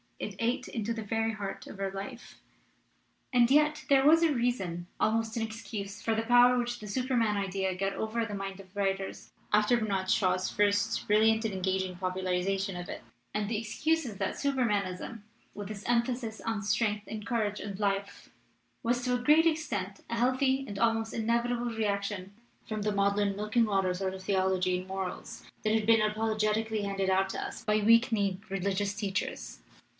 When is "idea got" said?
7.37-7.93